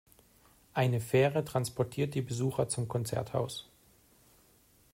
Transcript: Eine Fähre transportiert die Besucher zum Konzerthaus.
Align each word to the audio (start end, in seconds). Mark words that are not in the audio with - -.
Eine 0.73 0.99
Fähre 0.99 1.45
transportiert 1.45 2.15
die 2.15 2.23
Besucher 2.23 2.67
zum 2.67 2.87
Konzerthaus. 2.87 3.69